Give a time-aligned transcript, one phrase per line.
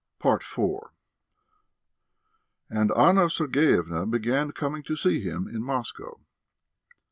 [0.19, 0.57] IV
[2.71, 6.19] And Anna Sergeyevna began coming to see him in Moscow.